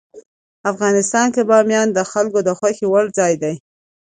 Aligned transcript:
افغانستان 0.71 1.27
کې 1.33 1.41
بامیان 1.49 1.87
د 1.93 1.99
خلکو 2.11 2.39
د 2.47 2.49
خوښې 2.57 2.85
وړ 2.89 3.05
ځای 3.19 3.33
دی. 3.43 3.55